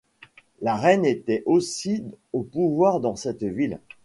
[0.63, 2.03] La reine était aussi
[2.33, 3.79] au pouvoir dans cette ville.